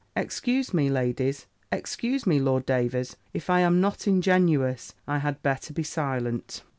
Excuse 0.15 0.73
me, 0.73 0.89
ladies; 0.89 1.45
excuse 1.71 2.25
me, 2.25 2.39
Lord 2.39 2.65
Davers; 2.65 3.17
if 3.35 3.51
I 3.51 3.59
am 3.59 3.79
not 3.79 4.07
ingenuous, 4.07 4.95
I 5.07 5.19
had 5.19 5.43
better 5.43 5.75
be 5.75 5.83
silent." 5.83 6.63